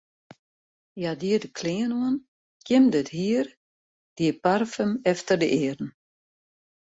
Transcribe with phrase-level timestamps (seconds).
[0.99, 2.15] Hja die de klean oan,
[2.65, 3.45] kjimde it hier,
[4.17, 5.89] die parfum efter de earen.